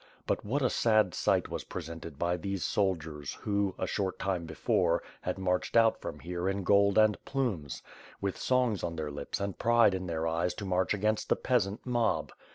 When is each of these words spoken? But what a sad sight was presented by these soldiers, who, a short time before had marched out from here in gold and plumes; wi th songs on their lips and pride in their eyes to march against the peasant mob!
But 0.25 0.43
what 0.43 0.63
a 0.63 0.69
sad 0.71 1.13
sight 1.13 1.47
was 1.49 1.63
presented 1.63 2.17
by 2.17 2.35
these 2.35 2.63
soldiers, 2.63 3.35
who, 3.41 3.75
a 3.77 3.85
short 3.85 4.17
time 4.17 4.47
before 4.47 5.03
had 5.21 5.37
marched 5.37 5.77
out 5.77 6.01
from 6.01 6.21
here 6.21 6.49
in 6.49 6.63
gold 6.63 6.97
and 6.97 7.23
plumes; 7.23 7.83
wi 8.15 8.31
th 8.31 8.41
songs 8.41 8.83
on 8.83 8.95
their 8.95 9.11
lips 9.11 9.39
and 9.39 9.59
pride 9.59 9.93
in 9.93 10.07
their 10.07 10.27
eyes 10.27 10.55
to 10.55 10.65
march 10.65 10.95
against 10.95 11.29
the 11.29 11.35
peasant 11.35 11.85
mob! 11.85 12.31